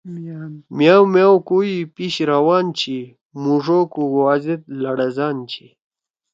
میاؤ 0.77 1.03
میاؤ 1.13 1.35
کویی 1.47 1.77
پِیش 1.95 2.15
روان 2.29 2.65
چھی۔ 2.77 2.97
مُوݜ 3.41 3.65
او 3.75 3.79
کُگُوا 3.93 4.33
زید 4.43 4.61
لڑزان 4.81 5.37
چھی۔ 5.51 5.67